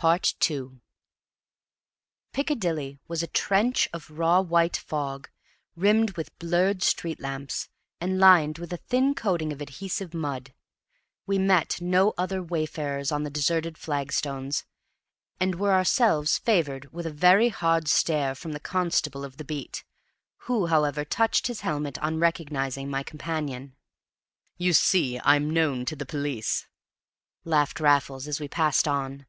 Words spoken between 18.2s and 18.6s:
from the